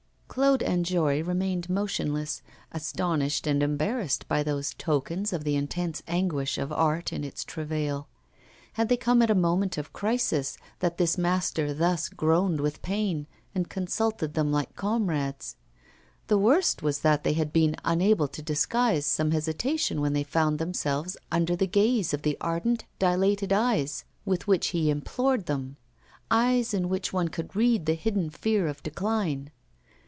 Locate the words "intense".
5.57-6.01